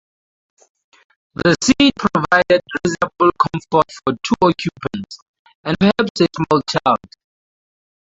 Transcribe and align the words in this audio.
The 1.35 1.55
seat 1.63 1.93
provided 1.95 2.61
reasonable 2.83 3.29
comfort 3.37 3.91
for 4.03 4.13
two 4.13 4.33
occupants, 4.41 5.19
and 5.63 5.77
perhaps 5.79 6.21
a 6.21 6.27
small 6.41 6.59
child. 6.63 6.97